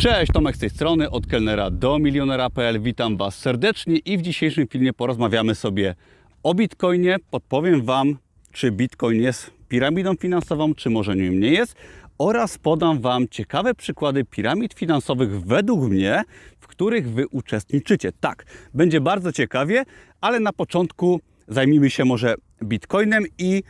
Cześć, 0.00 0.32
Tomek 0.32 0.56
z 0.56 0.58
tej 0.58 0.70
strony, 0.70 1.10
od 1.10 1.26
kelnera 1.26 1.70
do 1.70 1.98
milionera.pl. 1.98 2.80
Witam 2.80 3.16
Was 3.16 3.38
serdecznie 3.38 3.96
i 3.96 4.18
w 4.18 4.22
dzisiejszym 4.22 4.68
filmie 4.68 4.92
porozmawiamy 4.92 5.54
sobie 5.54 5.94
o 6.42 6.54
Bitcoinie. 6.54 7.16
Podpowiem 7.30 7.82
Wam, 7.82 8.18
czy 8.52 8.70
Bitcoin 8.70 9.22
jest 9.22 9.50
piramidą 9.68 10.14
finansową, 10.14 10.74
czy 10.74 10.90
może 10.90 11.16
nim 11.16 11.40
nie 11.40 11.50
jest 11.50 11.74
oraz 12.18 12.58
podam 12.58 13.00
Wam 13.00 13.28
ciekawe 13.28 13.74
przykłady 13.74 14.24
piramid 14.24 14.74
finansowych 14.74 15.44
według 15.44 15.90
mnie, 15.90 16.22
w 16.60 16.66
których 16.66 17.10
Wy 17.10 17.28
uczestniczycie. 17.28 18.12
Tak, 18.20 18.44
będzie 18.74 19.00
bardzo 19.00 19.32
ciekawie, 19.32 19.84
ale 20.20 20.40
na 20.40 20.52
początku 20.52 21.20
zajmijmy 21.48 21.90
się 21.90 22.04
może 22.04 22.34
Bitcoinem 22.64 23.24
i 23.38 23.62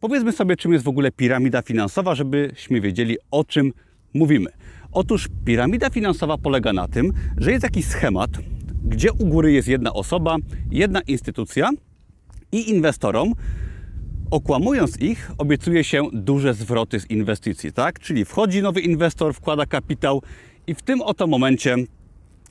powiedzmy 0.00 0.32
sobie, 0.32 0.56
czym 0.56 0.72
jest 0.72 0.84
w 0.84 0.88
ogóle 0.88 1.12
piramida 1.12 1.62
finansowa, 1.62 2.14
żebyśmy 2.14 2.80
wiedzieli, 2.80 3.16
o 3.30 3.44
czym 3.44 3.72
mówimy. 4.14 4.50
Otóż 4.94 5.28
piramida 5.44 5.90
finansowa 5.90 6.38
polega 6.38 6.72
na 6.72 6.88
tym, 6.88 7.12
że 7.36 7.52
jest 7.52 7.62
jakiś 7.62 7.86
schemat, 7.86 8.30
gdzie 8.84 9.12
u 9.12 9.26
góry 9.26 9.52
jest 9.52 9.68
jedna 9.68 9.92
osoba, 9.92 10.36
jedna 10.70 11.00
instytucja 11.00 11.70
i 12.52 12.70
inwestorom, 12.70 13.32
okłamując 14.30 15.00
ich, 15.00 15.30
obiecuje 15.38 15.84
się 15.84 16.08
duże 16.12 16.54
zwroty 16.54 17.00
z 17.00 17.10
inwestycji, 17.10 17.72
tak? 17.72 18.00
Czyli 18.00 18.24
wchodzi 18.24 18.62
nowy 18.62 18.80
inwestor, 18.80 19.34
wkłada 19.34 19.66
kapitał 19.66 20.22
i 20.66 20.74
w 20.74 20.82
tym 20.82 21.02
oto 21.02 21.26
momencie 21.26 21.76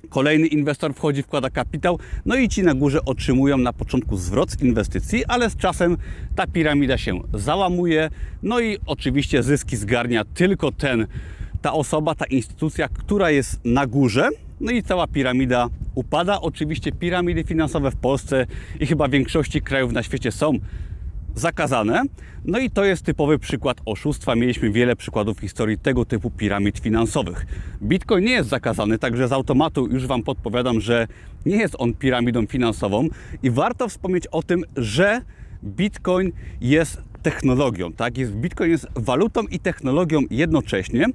kolejny 0.09 0.48
inwestor 0.48 0.94
wchodzi, 0.94 1.23
wkłada 1.23 1.50
kapitał, 1.50 2.00
no 2.25 2.36
i 2.36 2.50
ci 2.50 2.64
na 2.64 2.73
górze 2.73 3.05
otrzymują 3.05 3.58
na 3.58 3.73
początku 3.73 4.17
zwrot 4.17 4.52
z 4.52 4.62
inwestycji, 4.62 5.25
ale 5.25 5.50
z 5.50 5.58
czasem 5.58 5.98
ta 6.36 6.48
piramida 6.48 6.98
się 6.98 7.20
załamuje, 7.34 8.09
no 8.44 8.59
i 8.59 8.78
oczywiście 8.86 9.44
zyski 9.44 9.78
zgarnia 9.78 10.25
tylko 10.25 10.72
ten 10.72 11.08
ta 11.63 11.73
osoba, 11.73 12.16
ta 12.16 12.26
instytucja, 12.26 12.88
która 12.90 13.31
jest 13.31 13.59
na 13.66 13.88
górze, 13.88 14.30
no 14.59 14.72
i 14.72 14.84
cała 14.84 15.08
piramida 15.08 15.70
upada. 15.95 16.41
Oczywiście 16.41 16.91
piramidy 16.91 17.44
finansowe 17.44 17.92
w 17.92 17.95
Polsce 17.95 18.45
i 18.80 18.86
chyba 18.86 19.08
w 19.08 19.11
większości 19.11 19.61
krajów 19.61 19.91
na 19.91 20.03
świecie 20.03 20.31
są 20.31 20.53
zakazane. 21.36 22.02
No 22.45 22.59
i 22.59 22.69
to 22.69 22.84
jest 22.84 23.06
typowy 23.06 23.39
przykład 23.39 23.78
oszustwa. 23.86 24.36
Mieliśmy 24.36 24.72
wiele 24.72 24.95
przykładów 24.95 25.38
w 25.38 25.41
historii 25.41 25.78
tego 25.78 26.06
typu 26.06 26.31
piramid 26.31 26.80
finansowych. 26.80 27.45
Bitcoin 27.81 28.25
nie 28.25 28.31
jest 28.31 28.50
zakazany, 28.50 29.00
także 29.00 29.28
z 29.28 29.31
automatu 29.31 29.88
już 29.88 30.08
Wam 30.08 30.23
podpowiadam, 30.23 30.81
że 30.81 31.08
nie 31.45 31.56
jest 31.56 31.75
on 31.80 31.94
piramidą 31.94 32.45
finansową 32.45 33.08
i 33.44 33.52
warto 33.52 33.89
wspomnieć 33.89 34.28
o 34.28 34.44
tym, 34.44 34.64
że 34.78 35.22
Bitcoin 35.64 36.31
jest 36.61 37.12
technologią, 37.23 37.93
tak? 37.93 38.17
Jest, 38.17 38.31
Bitcoin 38.31 38.71
jest 38.71 38.88
walutą 38.95 39.41
i 39.41 39.59
technologią 39.59 40.21
jednocześnie. 40.31 41.05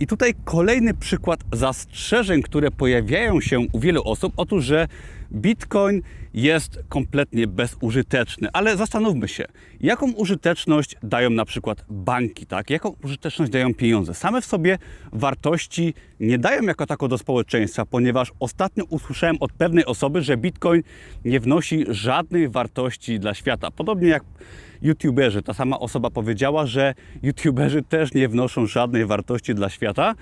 I 0.00 0.06
tutaj 0.06 0.34
kolejny 0.44 0.94
przykład 0.94 1.40
zastrzeżeń, 1.52 2.42
które 2.42 2.70
pojawiają 2.70 3.40
się 3.40 3.60
u 3.72 3.80
wielu 3.80 4.02
osób. 4.04 4.32
Otóż, 4.36 4.64
że 4.64 4.88
Bitcoin 5.32 6.02
jest 6.34 6.78
kompletnie 6.88 7.46
bezużyteczny, 7.46 8.48
ale 8.52 8.76
zastanówmy 8.76 9.28
się, 9.28 9.44
jaką 9.80 10.12
użyteczność 10.12 10.96
dają 11.02 11.30
na 11.30 11.44
przykład 11.44 11.84
banki, 11.88 12.46
tak? 12.46 12.70
Jaką 12.70 12.94
użyteczność 13.04 13.52
dają 13.52 13.74
pieniądze? 13.74 14.14
Same 14.14 14.40
w 14.40 14.44
sobie 14.44 14.78
wartości 15.12 15.94
nie 16.20 16.38
dają 16.38 16.62
jako 16.62 16.86
tako 16.86 17.08
do 17.08 17.18
społeczeństwa, 17.18 17.86
ponieważ 17.86 18.32
ostatnio 18.40 18.84
usłyszałem 18.84 19.36
od 19.40 19.52
pewnej 19.52 19.84
osoby, 19.84 20.22
że 20.22 20.36
Bitcoin 20.36 20.82
nie 21.24 21.40
wnosi 21.40 21.84
żadnej 21.88 22.48
wartości 22.48 23.20
dla 23.20 23.34
świata. 23.34 23.70
Podobnie 23.70 24.08
jak 24.08 24.24
YouTuberzy. 24.82 25.42
Ta 25.42 25.54
sama 25.54 25.78
osoba 25.78 26.10
powiedziała, 26.10 26.66
że 26.66 26.94
YouTuberzy 27.22 27.82
też 27.82 28.14
nie 28.14 28.28
wnoszą 28.28 28.66
żadnej 28.66 29.06
wartości 29.06 29.54
dla 29.54 29.68
świata. 29.68 30.14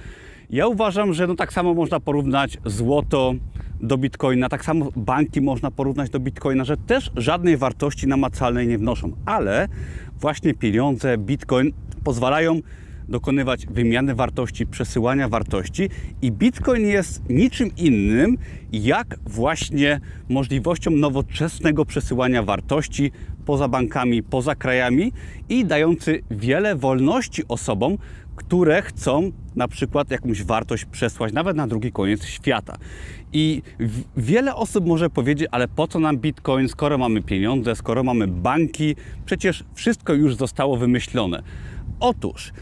Ja 0.50 0.66
uważam, 0.66 1.14
że 1.14 1.26
no 1.26 1.34
tak 1.34 1.52
samo 1.52 1.74
można 1.74 2.00
porównać 2.00 2.58
złoto 2.64 3.34
do 3.80 3.98
bitcoina, 3.98 4.48
tak 4.48 4.64
samo 4.64 4.88
banki 4.96 5.40
można 5.40 5.70
porównać 5.70 6.10
do 6.10 6.20
bitcoina, 6.20 6.64
że 6.64 6.76
też 6.76 7.10
żadnej 7.16 7.56
wartości 7.56 8.06
namacalnej 8.06 8.68
nie 8.68 8.78
wnoszą, 8.78 9.12
ale 9.24 9.68
właśnie 10.20 10.54
pieniądze, 10.54 11.18
bitcoin 11.18 11.72
pozwalają 12.04 12.60
dokonywać 13.08 13.66
wymiany 13.66 14.14
wartości, 14.14 14.66
przesyłania 14.66 15.28
wartości 15.28 15.90
i 16.22 16.32
Bitcoin 16.32 16.86
jest 16.86 17.28
niczym 17.28 17.70
innym 17.76 18.38
jak 18.72 19.18
właśnie 19.26 20.00
możliwością 20.28 20.90
nowoczesnego 20.90 21.84
przesyłania 21.84 22.42
wartości 22.42 23.12
poza 23.44 23.68
bankami, 23.68 24.22
poza 24.22 24.54
krajami 24.54 25.12
i 25.48 25.64
dający 25.64 26.22
wiele 26.30 26.76
wolności 26.76 27.42
osobom, 27.48 27.98
które 28.36 28.82
chcą 28.82 29.32
na 29.56 29.68
przykład 29.68 30.10
jakąś 30.10 30.42
wartość 30.42 30.84
przesłać 30.84 31.32
nawet 31.32 31.56
na 31.56 31.66
drugi 31.66 31.92
koniec 31.92 32.24
świata. 32.24 32.76
I 33.32 33.62
wiele 34.16 34.54
osób 34.54 34.86
może 34.86 35.10
powiedzieć, 35.10 35.48
ale 35.50 35.68
po 35.68 35.88
co 35.88 35.98
nam 35.98 36.18
bitcoin, 36.18 36.68
skoro 36.68 36.98
mamy 36.98 37.22
pieniądze, 37.22 37.76
skoro 37.76 38.02
mamy 38.02 38.28
banki, 38.28 38.96
przecież 39.26 39.64
wszystko 39.74 40.12
już 40.12 40.34
zostało 40.34 40.76
wymyślone. 40.76 41.42
Otóż 42.00 42.52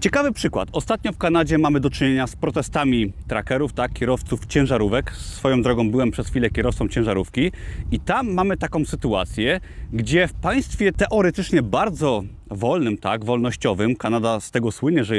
Ciekawy 0.00 0.32
przykład. 0.32 0.68
Ostatnio 0.72 1.12
w 1.12 1.18
Kanadzie 1.18 1.58
mamy 1.58 1.80
do 1.80 1.90
czynienia 1.90 2.26
z 2.26 2.36
protestami 2.36 3.12
trackerów, 3.28 3.72
tak, 3.72 3.92
kierowców 3.92 4.46
ciężarówek. 4.46 5.12
Swoją 5.12 5.62
drogą 5.62 5.90
byłem 5.90 6.10
przez 6.10 6.28
chwilę 6.28 6.50
kierowcą 6.50 6.88
ciężarówki 6.88 7.52
i 7.92 8.00
tam 8.00 8.32
mamy 8.32 8.56
taką 8.56 8.84
sytuację, 8.84 9.60
gdzie 9.92 10.28
w 10.28 10.32
państwie 10.32 10.92
teoretycznie 10.92 11.62
bardzo 11.62 12.22
wolnym, 12.50 12.98
tak, 12.98 13.24
wolnościowym, 13.24 13.96
Kanada 13.96 14.40
z 14.40 14.50
tego 14.50 14.72
słynie, 14.72 15.04
że 15.04 15.14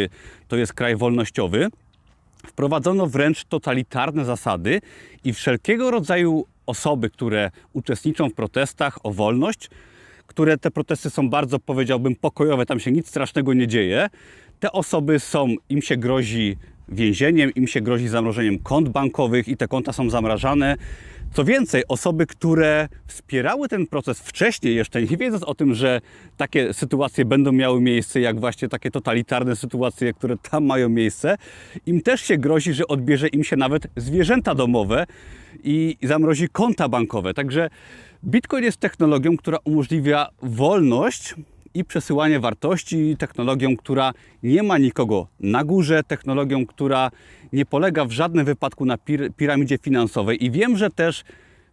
to 0.47 0.57
jest 0.57 0.73
kraj 0.73 0.95
wolnościowy, 0.95 1.67
wprowadzono 2.47 3.07
wręcz 3.07 3.45
totalitarne 3.45 4.25
zasady 4.25 4.81
i 5.23 5.33
wszelkiego 5.33 5.91
rodzaju 5.91 6.45
osoby, 6.65 7.09
które 7.09 7.51
uczestniczą 7.73 8.29
w 8.29 8.33
protestach 8.33 9.05
o 9.05 9.11
wolność, 9.11 9.69
które 10.27 10.57
te 10.57 10.71
protesty 10.71 11.09
są 11.09 11.29
bardzo, 11.29 11.59
powiedziałbym, 11.59 12.15
pokojowe, 12.15 12.65
tam 12.65 12.79
się 12.79 12.91
nic 12.91 13.07
strasznego 13.07 13.53
nie 13.53 13.67
dzieje, 13.67 14.09
te 14.59 14.71
osoby 14.71 15.19
są, 15.19 15.47
im 15.69 15.81
się 15.81 15.97
grozi 15.97 16.57
więzieniem, 16.89 17.53
im 17.53 17.67
się 17.67 17.81
grozi 17.81 18.07
zamrożeniem 18.07 18.59
kont 18.59 18.89
bankowych 18.89 19.47
i 19.47 19.57
te 19.57 19.67
konta 19.67 19.93
są 19.93 20.09
zamrażane. 20.09 20.75
Co 21.33 21.43
więcej, 21.43 21.83
osoby, 21.87 22.25
które 22.25 22.87
wspierały 23.07 23.67
ten 23.67 23.87
proces 23.87 24.19
wcześniej, 24.19 24.75
jeszcze 24.75 25.01
nie 25.01 25.17
wiedząc 25.17 25.43
o 25.43 25.55
tym, 25.55 25.73
że 25.73 26.01
takie 26.37 26.73
sytuacje 26.73 27.25
będą 27.25 27.51
miały 27.51 27.81
miejsce, 27.81 28.19
jak 28.19 28.39
właśnie 28.39 28.69
takie 28.69 28.91
totalitarne 28.91 29.55
sytuacje, 29.55 30.13
które 30.13 30.37
tam 30.37 30.65
mają 30.65 30.89
miejsce, 30.89 31.37
im 31.85 32.01
też 32.01 32.21
się 32.21 32.37
grozi, 32.37 32.73
że 32.73 32.87
odbierze 32.87 33.27
im 33.27 33.43
się 33.43 33.55
nawet 33.55 33.87
zwierzęta 33.95 34.55
domowe 34.55 35.05
i 35.63 35.97
zamrozi 36.03 36.49
konta 36.49 36.89
bankowe. 36.89 37.33
Także 37.33 37.69
Bitcoin 38.23 38.63
jest 38.63 38.77
technologią, 38.77 39.37
która 39.37 39.57
umożliwia 39.63 40.27
wolność 40.41 41.35
i 41.73 41.85
przesyłanie 41.85 42.39
wartości, 42.39 43.15
technologią, 43.19 43.77
która 43.77 44.13
nie 44.43 44.63
ma 44.63 44.77
nikogo 44.77 45.27
na 45.39 45.63
górze, 45.63 46.03
technologią, 46.03 46.65
która 46.65 47.11
nie 47.53 47.65
polega 47.65 48.05
w 48.05 48.11
żadnym 48.11 48.45
wypadku 48.45 48.85
na 48.85 48.97
pir 48.97 49.33
piramidzie 49.37 49.77
finansowej. 49.77 50.45
I 50.45 50.51
wiem, 50.51 50.77
że 50.77 50.89
też 50.89 51.23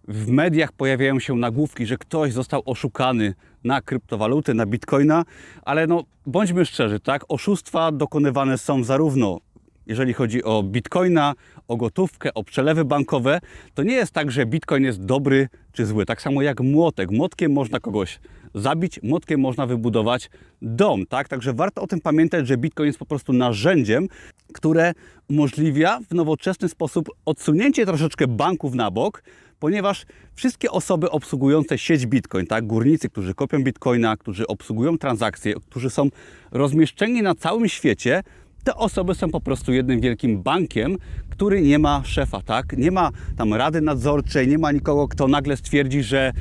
w 0.08 0.28
mediach 0.28 0.72
pojawiają 0.72 1.20
się 1.20 1.36
nagłówki, 1.36 1.86
że 1.86 1.96
ktoś 1.96 2.32
został 2.32 2.62
oszukany 2.64 3.34
na 3.64 3.80
kryptowaluty, 3.80 4.54
na 4.54 4.66
bitcoina, 4.66 5.24
ale 5.62 5.86
no 5.86 6.04
bądźmy 6.26 6.66
szczerzy, 6.66 7.00
tak? 7.00 7.24
Oszustwa 7.28 7.92
dokonywane 7.92 8.58
są 8.58 8.84
zarówno 8.84 9.40
jeżeli 9.86 10.12
chodzi 10.12 10.44
o 10.44 10.62
bitcoina, 10.62 11.34
o 11.69 11.76
gotówkę, 11.76 12.34
o 12.34 12.44
przelewy 12.44 12.84
bankowe, 12.84 13.41
to 13.74 13.82
nie 13.82 13.94
jest 13.94 14.12
tak, 14.12 14.30
że 14.30 14.47
bitcoin 14.47 14.84
jest 14.84 15.04
dobry 15.04 15.48
czy 15.72 15.86
zły. 15.86 16.06
Tak 16.06 16.22
samo 16.22 16.42
jak 16.42 16.60
młotek. 16.60 17.10
Młotkiem 17.10 17.52
można 17.52 17.80
kogoś 17.80 18.20
zabić, 18.54 19.00
młotkiem 19.02 19.41
można 19.41 19.66
wybudować 19.66 20.30
dom, 20.62 21.06
tak? 21.06 21.28
Także 21.28 21.52
warto 21.52 21.82
o 21.82 21.86
tym 21.86 22.00
pamiętać, 22.00 22.48
że 22.48 22.56
bitcoin 22.56 22.86
jest 22.86 22.98
po 22.98 23.06
prostu 23.06 23.32
narzędziem, 23.32 24.08
które 24.52 24.92
umożliwia 25.30 26.00
w 26.10 26.14
nowoczesny 26.14 26.68
sposób 26.68 27.09
odsunięcie 27.24 27.86
troszeczkę 27.86 28.27
banków 28.27 28.74
na 28.74 28.91
bok, 28.91 29.22
ponieważ 29.59 30.06
wszystkie 30.34 30.71
osoby 30.71 31.10
obsługujące 31.10 31.78
sieć 31.78 32.06
Bitcoin, 32.06 32.47
tak, 32.47 32.66
górnicy, 32.66 33.09
którzy 33.09 33.34
kopią 33.34 33.62
Bitcoina, 33.62 34.16
którzy 34.16 34.47
obsługują 34.47 34.98
transakcje, 34.98 35.54
którzy 35.71 35.91
są 35.91 36.09
rozmieszczeni 36.50 37.22
na 37.22 37.34
całym 37.34 37.68
świecie, 37.68 38.22
te 38.66 38.74
osoby 38.74 39.15
są 39.15 39.30
po 39.30 39.41
prostu 39.41 39.72
jednym 39.72 40.01
wielkim 40.01 40.42
bankiem, 40.42 40.97
który 41.30 41.63
nie 41.63 41.78
ma 41.78 42.03
szefa, 42.04 42.42
tak? 42.42 42.77
Nie 42.77 42.91
ma 42.91 43.10
tam 43.36 43.54
rady 43.54 43.80
nadzorczej, 43.80 44.48
nie 44.48 44.59
ma 44.59 44.72
nikogo, 44.72 45.09
kto 45.09 45.28
nagle 45.28 45.57
stwierdzi, 45.57 46.03
że 46.03 46.33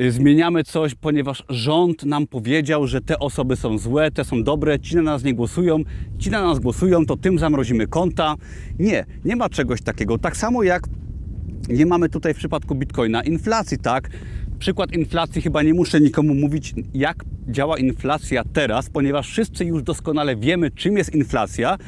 y, 0.00 0.12
zmieniamy 0.12 0.64
coś, 0.64 0.94
ponieważ 0.94 1.44
rząd 1.48 2.04
nam 2.04 2.26
powiedział, 2.26 2.86
że 2.86 3.00
te 3.00 3.18
osoby 3.18 3.56
są 3.56 3.78
złe, 3.78 4.10
te 4.10 4.24
są 4.24 4.42
dobre, 4.42 4.80
ci 4.80 4.96
na 4.96 5.02
nas 5.02 5.24
nie 5.24 5.34
głosują, 5.34 5.78
ci 6.18 6.30
na 6.30 6.42
nas 6.42 6.58
głosują, 6.58 7.06
to 7.06 7.16
tym 7.16 7.38
zamrozimy 7.38 7.86
konta. 7.86 8.34
Nie, 8.78 9.04
nie 9.24 9.36
ma 9.36 9.48
czegoś 9.48 9.82
takiego. 9.82 10.18
Tak 10.18 10.36
samo 10.36 10.62
jak 10.62 10.82
nie 11.68 11.86
mamy 11.86 12.08
tutaj 12.08 12.34
w 12.34 12.36
przypadku 12.36 12.74
Bitcoina 12.74 13.22
inflacji, 13.22 13.78
tak? 13.78 14.10
Przykład 14.58 14.92
inflacji 14.92 15.42
chyba 15.42 15.62
nie 15.62 15.74
muszę 15.74 16.00
nikomu 16.00 16.34
mówić, 16.34 16.74
jak 16.94 17.24
działa 17.48 17.78
inflacja 17.78 18.42
teraz, 18.52 18.90
ponieważ 18.90 19.28
wszyscy 19.28 19.64
już 19.64 19.82
doskonale 19.82 20.36
wiemy, 20.36 20.70
czym 20.70 20.96
jest 20.96 21.14
inflacja 21.14 21.78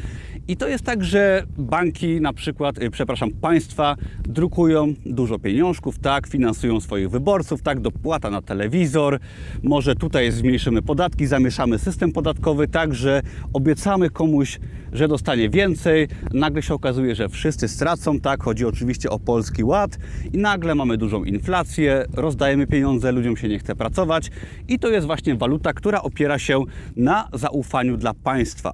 I 0.49 0.56
to 0.56 0.69
jest 0.69 0.85
tak, 0.85 1.05
że 1.05 1.43
banki, 1.59 2.21
na 2.21 2.33
przykład, 2.33 2.83
y, 2.83 2.91
przepraszam, 2.91 3.31
państwa 3.31 3.97
drukują 4.23 4.95
dużo 5.06 5.39
pieniążków, 5.39 5.99
tak, 5.99 6.27
finansują 6.27 6.81
swoich 6.81 7.11
wyborców, 7.11 7.62
tak, 7.62 7.81
dopłata 7.81 8.31
na 8.31 8.43
telewizor, 8.43 9.19
może 9.62 9.95
tutaj 9.95 10.33
zmniejszymy 10.33 10.83
podatki, 10.83 11.27
zamieszamy 11.27 11.79
system 11.79 12.12
podatkowy, 12.12 12.69
tak, 12.69 12.95
że 12.95 13.23
obiecamy 13.53 14.11
komuś, 14.11 14.59
że 14.93 15.09
dostanie 15.09 15.50
więcej, 15.50 16.09
nagle 16.33 16.62
się 16.62 16.75
okazuje, 16.75 17.15
że 17.15 17.29
wszyscy 17.29 17.69
stracą, 17.69 18.21
tak, 18.21 18.43
chodzi 18.43 18.65
oczywiście 18.65 19.11
o 19.11 19.19
Polski 19.19 19.65
Ład. 19.65 19.99
I 20.33 20.39
nagle 20.39 20.75
mamy 20.75 20.97
dużą 20.97 21.25
inflację, 21.25 22.05
rozdajemy 22.12 22.67
pieniądze, 22.67 23.12
ludziom 23.12 23.37
się 23.37 23.49
nie 23.49 23.59
chce 23.59 23.75
pracować. 23.75 24.31
I 24.69 24.79
to 24.79 24.89
jest 24.89 25.06
właśnie 25.06 25.35
waluta, 25.35 25.73
która 25.73 26.03
opiera 26.03 26.39
się 26.39 26.65
na 26.97 27.29
zaufaniu 27.33 27.97
dla 27.97 28.15
państwa. 28.15 28.73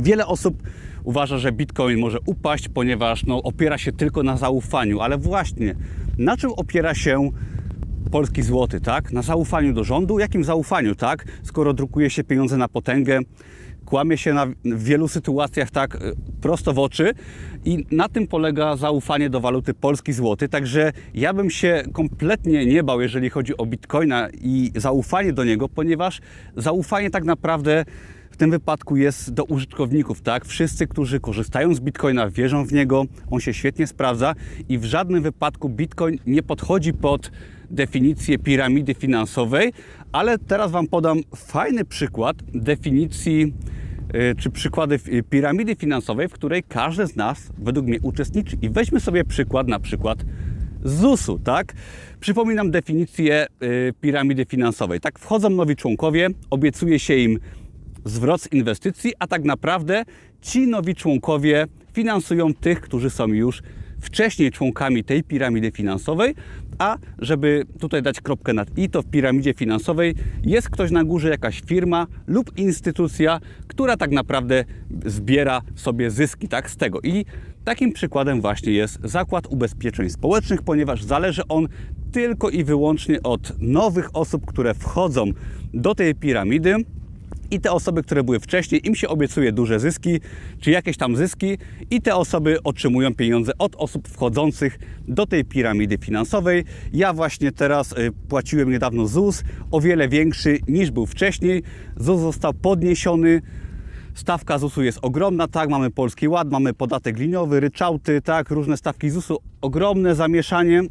Wiele 0.00 0.26
osób 0.26 0.62
uważa, 1.04 1.38
że 1.38 1.52
Bitcoin 1.52 1.98
może 1.98 2.18
upaść, 2.26 2.68
ponieważ 2.68 3.26
no, 3.26 3.42
opiera 3.42 3.78
się 3.78 3.92
tylko 3.92 4.22
na 4.22 4.36
zaufaniu, 4.36 5.00
ale 5.00 5.18
właśnie 5.18 5.74
na 6.18 6.36
czym 6.36 6.50
opiera 6.56 6.94
się 6.94 7.30
polski 8.10 8.42
złoty, 8.42 8.80
tak? 8.80 9.12
Na 9.12 9.22
zaufaniu 9.22 9.72
do 9.72 9.84
rządu? 9.84 10.18
Jakim 10.18 10.44
zaufaniu, 10.44 10.94
tak? 10.94 11.24
Skoro 11.42 11.72
drukuje 11.72 12.10
się 12.10 12.24
pieniądze 12.24 12.56
na 12.56 12.68
potęgę, 12.68 13.20
kłamie 13.84 14.18
się 14.18 14.34
na, 14.34 14.46
w 14.64 14.82
wielu 14.84 15.08
sytuacjach 15.08 15.70
tak 15.70 15.98
prosto 16.40 16.72
w 16.72 16.78
oczy 16.78 17.12
i 17.64 17.86
na 17.90 18.08
tym 18.08 18.26
polega 18.26 18.76
zaufanie 18.76 19.30
do 19.30 19.40
waluty 19.40 19.74
polski 19.74 20.12
złoty. 20.12 20.48
Także 20.48 20.92
ja 21.14 21.34
bym 21.34 21.50
się 21.50 21.82
kompletnie 21.92 22.66
nie 22.66 22.82
bał, 22.82 23.00
jeżeli 23.00 23.30
chodzi 23.30 23.56
o 23.56 23.66
bitcoina 23.66 24.28
i 24.40 24.72
zaufanie 24.76 25.32
do 25.32 25.44
niego, 25.44 25.68
ponieważ 25.68 26.20
zaufanie 26.56 27.10
tak 27.10 27.24
naprawdę 27.24 27.84
w 28.34 28.36
tym 28.36 28.50
wypadku 28.50 28.96
jest 28.96 29.32
do 29.32 29.44
użytkowników, 29.44 30.22
tak? 30.22 30.44
Wszyscy, 30.44 30.86
którzy 30.86 31.20
korzystają 31.20 31.74
z 31.74 31.80
Bitcoina, 31.80 32.30
wierzą 32.30 32.66
w 32.66 32.72
niego, 32.72 33.04
on 33.30 33.40
się 33.40 33.54
świetnie 33.54 33.86
sprawdza 33.86 34.34
i 34.68 34.78
w 34.78 34.84
żadnym 34.84 35.22
wypadku 35.22 35.68
Bitcoin 35.68 36.18
nie 36.26 36.42
podchodzi 36.42 36.92
pod 36.92 37.30
definicję 37.70 38.38
piramidy 38.38 38.94
finansowej, 38.94 39.72
ale 40.12 40.38
teraz 40.38 40.70
Wam 40.70 40.86
podam 40.86 41.20
fajny 41.36 41.84
przykład 41.84 42.36
definicji 42.54 43.52
y, 44.14 44.34
czy 44.38 44.50
przykłady 44.50 44.98
piramidy 45.30 45.74
finansowej, 45.74 46.28
w 46.28 46.32
której 46.32 46.62
każdy 46.62 47.06
z 47.06 47.16
nas 47.16 47.52
według 47.58 47.86
mnie 47.86 47.98
uczestniczy. 48.02 48.56
I 48.62 48.68
weźmy 48.68 49.00
sobie 49.00 49.24
przykład 49.24 49.68
na 49.68 49.80
przykład 49.80 50.24
ZUS-u, 50.84 51.38
tak? 51.38 51.72
Przypominam 52.20 52.70
definicję 52.70 53.46
y, 53.62 53.92
piramidy 54.00 54.44
finansowej. 54.44 55.00
Tak, 55.00 55.18
wchodzą 55.18 55.50
nowi 55.50 55.76
członkowie, 55.76 56.28
obiecuje 56.50 56.98
się 56.98 57.16
im 57.16 57.38
zwrot 58.04 58.40
z 58.40 58.52
inwestycji, 58.52 59.12
a 59.18 59.26
tak 59.26 59.44
naprawdę 59.44 60.04
ci 60.42 60.66
nowi 60.66 60.94
członkowie 60.94 61.66
finansują 61.92 62.54
tych, 62.54 62.80
którzy 62.80 63.10
są 63.10 63.26
już 63.26 63.62
wcześniej 64.00 64.50
członkami 64.50 65.04
tej 65.04 65.22
piramidy 65.22 65.70
finansowej, 65.70 66.34
a 66.78 66.98
żeby 67.18 67.64
tutaj 67.78 68.02
dać 68.02 68.20
kropkę 68.20 68.52
nad 68.52 68.78
i, 68.78 68.90
to 68.90 69.02
w 69.02 69.06
piramidzie 69.06 69.54
finansowej 69.54 70.14
jest 70.42 70.70
ktoś 70.70 70.90
na 70.90 71.04
górze, 71.04 71.28
jakaś 71.28 71.62
firma 71.66 72.06
lub 72.26 72.58
instytucja, 72.58 73.40
która 73.66 73.96
tak 73.96 74.10
naprawdę 74.10 74.64
zbiera 75.06 75.62
sobie 75.74 76.10
zyski 76.10 76.48
tak, 76.48 76.70
z 76.70 76.76
tego. 76.76 77.00
I 77.00 77.24
takim 77.64 77.92
przykładem 77.92 78.40
właśnie 78.40 78.72
jest 78.72 78.98
Zakład 79.04 79.46
Ubezpieczeń 79.46 80.10
Społecznych, 80.10 80.62
ponieważ 80.62 81.04
zależy 81.04 81.42
on 81.48 81.68
tylko 82.12 82.50
i 82.50 82.64
wyłącznie 82.64 83.22
od 83.22 83.52
nowych 83.60 84.16
osób, 84.16 84.46
które 84.46 84.74
wchodzą 84.74 85.24
do 85.74 85.94
tej 85.94 86.14
piramidy 86.14 86.76
i 87.54 87.60
te 87.60 87.72
osoby, 87.72 88.02
które 88.02 88.24
były 88.24 88.40
wcześniej, 88.40 88.86
im 88.86 88.94
się 88.94 89.08
obiecuje 89.08 89.52
duże 89.52 89.80
zyski, 89.80 90.20
czy 90.60 90.70
jakieś 90.70 90.96
tam 90.96 91.16
zyski 91.16 91.58
i 91.90 92.02
te 92.02 92.16
osoby 92.16 92.62
otrzymują 92.62 93.14
pieniądze 93.14 93.52
od 93.58 93.76
osób 93.76 94.08
wchodzących 94.08 94.78
do 95.08 95.26
tej 95.26 95.44
piramidy 95.44 95.98
finansowej. 95.98 96.64
Ja 96.92 97.12
właśnie 97.12 97.52
teraz 97.52 97.92
y, 97.92 98.12
płaciłem 98.28 98.70
niedawno 98.70 99.06
ZUS, 99.06 99.42
o 99.70 99.80
wiele 99.80 100.08
większy 100.08 100.58
niż 100.68 100.90
był 100.90 101.06
wcześniej. 101.06 101.62
ZUS 101.96 102.20
został 102.20 102.54
podniesiony, 102.54 103.42
Stawka 104.14 104.58
ZUS-u 104.58 104.82
jest 104.82 104.98
ogromna, 105.02 105.48
tak, 105.48 105.68
mamy 105.68 105.90
Polski 105.90 106.28
Ład, 106.28 106.50
mamy 106.50 106.74
podatek 106.74 107.18
liniowy, 107.18 107.60
ryczałty, 107.60 108.20
tak, 108.22 108.50
różne 108.50 108.76
stawki 108.76 109.10
ZUS-u, 109.10 109.38
ogromne 109.60 110.14
zamieszanie. 110.14 110.82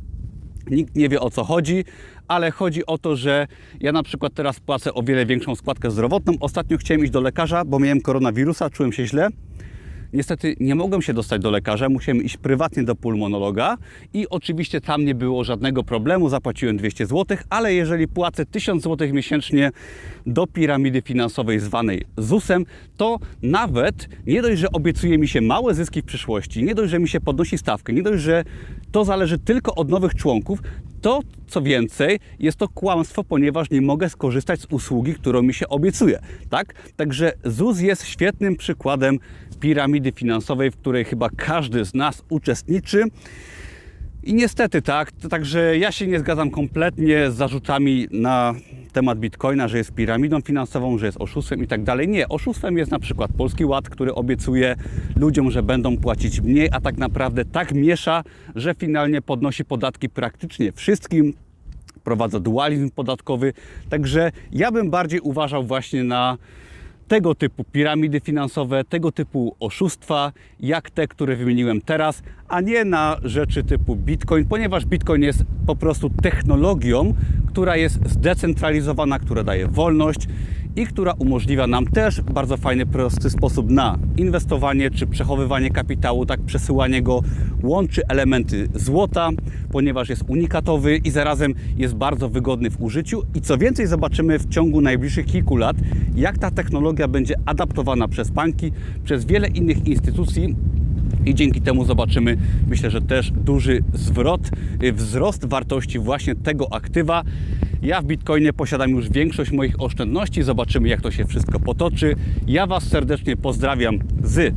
Nikt 0.69 0.95
nie 0.95 1.10
wie 1.10 1.21
o 1.21 1.30
co 1.30 1.44
chodzi, 1.44 1.86
ale 2.27 2.51
chodzi 2.51 2.86
o 2.86 2.98
to, 2.98 3.15
że 3.15 3.48
ja 3.80 3.92
na 3.92 4.04
przykład 4.04 4.33
teraz 4.33 4.60
płacę 4.60 4.94
o 4.94 5.04
wiele 5.04 5.25
większą 5.25 5.56
składkę 5.56 5.92
zdrowotną. 5.92 6.33
Ostatnio 6.39 6.77
chciałem 6.77 7.04
iść 7.04 7.12
do 7.12 7.21
lekarza, 7.21 7.65
bo 7.65 7.80
miałem 7.80 8.01
koronawirusa, 8.01 8.69
czułem 8.69 8.92
się 8.92 9.07
źle. 9.07 9.27
Niestety 10.13 10.56
nie 10.60 10.75
mogłem 10.75 11.01
się 11.01 11.13
dostać 11.13 11.42
do 11.42 11.51
lekarza, 11.51 11.89
musiałem 11.89 12.24
iść 12.24 12.38
prywatnie 12.38 12.83
do 12.83 12.95
pulmonologa 12.95 13.77
i 14.13 14.30
oczywiście 14.30 14.81
tam 14.81 15.06
nie 15.06 15.15
było 15.15 15.44
żadnego 15.44 15.83
problemu, 15.83 16.30
zapłaciłem 16.30 16.77
200 16.77 17.06
zł, 17.06 17.38
ale 17.50 17.74
jeżeli 17.74 18.07
płacę 18.07 18.45
1000 18.45 18.83
zł 18.83 19.13
miesięcznie 19.13 19.71
do 20.25 20.48
piramidy 20.48 21.01
finansowej 21.01 21.60
zwanej 21.60 22.01
ZUS-em, 22.18 22.65
to 22.98 23.19
nawet 23.42 24.10
nie 24.27 24.42
dość, 24.42 24.60
że 24.62 24.71
obiecuje 24.71 25.18
mi 25.18 25.27
się 25.27 25.42
małe 25.42 25.74
zyski 25.74 26.01
w 26.01 26.06
przyszłości, 26.06 26.63
nie 26.63 26.75
dość, 26.75 26.92
że 26.92 27.00
mi 27.00 27.10
się 27.10 27.21
podnosi 27.21 27.57
stawkę, 27.57 27.94
nie 27.94 28.04
dość, 28.04 28.24
że 28.24 28.44
to 28.92 29.06
zależy 29.06 29.39
tylko 29.39 29.75
od 29.75 29.89
nowych 29.89 30.15
członków, 30.15 30.60
to 31.03 31.21
co 31.47 31.61
więcej, 31.61 32.19
jest 32.39 32.57
to 32.57 32.67
kłamstwo, 32.67 33.23
ponieważ 33.23 33.69
nie 33.69 33.81
mogę 33.81 34.09
skorzystać 34.09 34.59
z 34.61 34.65
usługi, 34.69 35.13
którą 35.13 35.41
mi 35.41 35.53
się 35.53 35.67
obiecuje. 35.67 36.19
Tak? 36.50 36.73
Także 36.95 37.33
ZUS 37.44 37.79
jest 37.79 38.05
świetnym 38.05 38.55
przykładem 38.55 39.19
piramidy 39.59 40.11
finansowej, 40.11 40.71
w 40.71 40.77
której 40.77 41.05
chyba 41.05 41.29
każdy 41.29 41.85
z 41.85 41.94
nas 41.94 42.23
uczestniczy. 42.29 43.03
I 44.23 44.33
niestety 44.33 44.81
tak, 44.81 45.11
także 45.29 45.77
ja 45.77 45.91
się 45.91 46.07
nie 46.07 46.19
zgadzam 46.19 46.50
kompletnie 46.51 47.31
z 47.31 47.35
zarzutami 47.35 48.07
na 48.11 48.53
temat 48.93 49.19
Bitcoina, 49.19 49.67
że 49.67 49.77
jest 49.77 49.91
piramidą 49.91 50.41
finansową, 50.41 50.97
że 50.97 51.05
jest 51.05 51.21
oszustwem 51.21 51.63
i 51.63 51.67
tak 51.67 51.83
dalej. 51.83 52.07
Nie, 52.07 52.29
oszustwem 52.29 52.77
jest 52.77 52.91
na 52.91 52.99
przykład 52.99 53.31
Polski 53.37 53.65
Ład, 53.65 53.89
który 53.89 54.15
obiecuje 54.15 54.75
ludziom, 55.15 55.51
że 55.51 55.63
będą 55.63 55.97
płacić 55.97 56.41
mniej, 56.41 56.69
a 56.71 56.81
tak 56.81 56.97
naprawdę 56.97 57.45
tak 57.45 57.73
miesza, 57.73 58.23
że 58.55 58.75
finalnie 58.75 59.21
podnosi 59.21 59.65
podatki 59.65 60.09
praktycznie 60.09 60.71
wszystkim, 60.71 61.33
prowadza 62.03 62.39
dualizm 62.39 62.89
podatkowy. 62.89 63.53
Także 63.89 64.31
ja 64.51 64.71
bym 64.71 64.89
bardziej 64.89 65.19
uważał 65.19 65.63
właśnie 65.63 66.03
na 66.03 66.37
tego 67.13 67.36
typu 67.36 67.63
piramidy 67.63 68.19
finansowe, 68.19 68.83
tego 68.83 69.12
typu 69.12 69.56
oszustwa, 69.60 70.31
jak 70.60 70.89
te, 70.89 71.07
które 71.07 71.36
wymieniłem 71.36 71.81
teraz, 71.81 72.24
a 72.48 72.62
nie 72.62 72.86
na 72.86 73.17
rzeczy 73.24 73.63
typu 73.63 73.96
Bitcoin, 73.96 74.46
ponieważ 74.46 74.86
Bitcoin 74.86 75.22
jest 75.22 75.43
po 75.67 75.75
prostu 75.75 76.10
technologią, 76.10 77.13
która 77.48 77.75
jest 77.75 78.00
zdecentralizowana, 78.10 79.20
która 79.20 79.43
daje 79.43 79.67
wolność 79.67 80.27
i 80.75 80.88
która 80.88 81.13
umożliwia 81.20 81.67
nam 81.67 81.88
też 81.88 82.22
bardzo 82.22 82.58
fajny, 82.58 82.86
prosty 82.86 83.29
sposób 83.29 83.70
na 83.70 83.98
inwestowanie 84.17 84.91
czy 84.91 85.08
przechowywanie 85.08 85.72
kapitału, 85.72 86.25
tak 86.25 86.41
przesyłanie 86.41 87.01
go, 87.01 87.22
łączy 87.63 88.01
elementy 88.08 88.67
złota, 88.75 89.29
ponieważ 89.72 90.10
jest 90.10 90.24
unikatowy 90.27 90.98
i 90.98 91.12
zarazem 91.12 91.53
jest 91.77 91.96
bardzo 91.96 92.29
wygodny 92.29 92.70
w 92.70 92.82
użyciu. 92.82 93.22
I 93.36 93.41
co 93.41 93.58
więcej, 93.58 93.88
zobaczymy 93.88 94.39
w 94.39 94.50
ciągu 94.50 94.82
najbliższych 94.82 95.25
kilku 95.25 95.58
lat, 95.58 95.77
jak 96.15 96.38
ta 96.38 96.51
technologia 96.51 97.08
będzie 97.08 97.36
adaptowana 97.46 98.08
przez 98.08 98.29
banki, 98.29 98.72
przez 99.03 99.25
wiele 99.25 99.48
innych 99.48 99.88
instytucji 99.88 100.55
i 101.25 101.36
dzięki 101.36 101.62
temu 101.62 101.86
zobaczymy, 101.86 102.38
myślę, 102.67 102.91
że 102.91 103.01
też 103.01 103.32
duży 103.32 103.84
zwrot, 103.93 104.50
y, 104.84 104.93
wzrost 104.93 105.46
wartości 105.46 106.00
właśnie 106.00 106.36
tego 106.36 106.74
aktywa. 106.74 107.24
Ja 107.82 108.01
w 108.01 108.05
Bitcoinie 108.05 108.53
posiadam 108.53 108.89
już 108.91 109.10
większość 109.10 109.51
moich 109.51 109.82
oszczędności. 109.82 110.43
Zobaczymy, 110.43 110.89
jak 110.89 111.01
to 111.01 111.12
się 111.12 111.25
wszystko 111.25 111.60
potoczy. 111.60 112.15
Ja 112.48 112.67
Was 112.67 112.84
serdecznie 112.84 113.38
pozdrawiam 113.38 114.00
z 114.24 114.53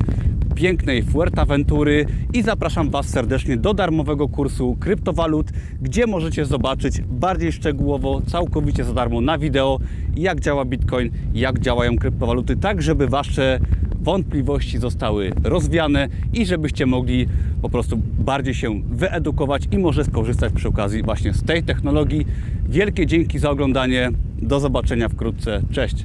pięknej 0.57 1.03
Fuerteventury 1.03 2.07
i 2.33 2.43
zapraszam 2.43 2.91
Was 2.91 3.09
serdecznie 3.09 3.57
do 3.57 3.75
darmowego 3.75 4.29
kursu 4.29 4.77
kryptowalut, 4.81 5.47
gdzie 5.83 6.07
możecie 6.07 6.45
zobaczyć 6.45 7.01
bardziej 7.01 7.53
szczegółowo, 7.53 8.23
całkowicie 8.27 8.85
za 8.85 8.95
darmo 8.95 9.21
na 9.21 9.39
wideo, 9.39 9.79
jak 10.17 10.41
działa 10.41 10.65
Bitcoin, 10.65 11.11
jak 11.35 11.61
działają 11.61 11.97
kryptowaluty, 11.97 12.57
tak 12.57 12.83
żeby 12.83 13.09
Wasze 13.09 13.61
wątpliwości 14.01 14.79
zostały 14.79 15.33
rozwiane 15.45 16.09
i 16.33 16.47
żebyście 16.47 16.87
mogli 16.87 17.27
po 17.63 17.69
prostu 17.69 17.97
bardziej 18.19 18.55
się 18.55 18.81
wyedukować 18.91 19.63
i 19.71 19.79
może 19.79 20.05
skorzystać 20.05 20.53
przy 20.53 20.69
okazji 20.69 21.03
właśnie 21.03 21.33
z 21.33 21.43
tej 21.43 21.63
technologii. 21.63 22.27
Wielkie 22.69 23.07
dzięki 23.07 23.39
za 23.39 23.51
oglądanie. 23.51 24.11
Do 24.43 24.61
zobaczenia 24.61 25.09
wkrótce. 25.09 25.63
Cześć. 25.73 25.97